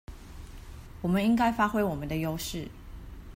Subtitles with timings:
[1.03, 2.67] 我們應該發揮我們的優勢